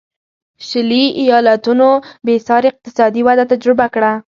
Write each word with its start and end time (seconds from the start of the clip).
شلي 0.69 1.03
ایالتونو 1.21 1.89
بېسارې 2.25 2.67
اقتصادي 2.71 3.21
وده 3.27 3.43
تجربه 3.51 3.85
کړه. 3.93 4.13